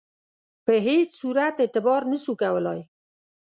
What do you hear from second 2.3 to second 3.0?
کولای.